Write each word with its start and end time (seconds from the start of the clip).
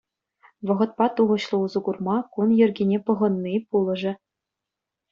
Вӑхӑтпа 0.71 1.07
тухӑҫлӑ 1.19 1.57
усӑ 1.67 1.79
курма 1.89 2.17
кун 2.39 2.49
йӗркине 2.59 2.97
пӑхӑнни 3.11 3.55
пулӑшӗ. 3.71 4.13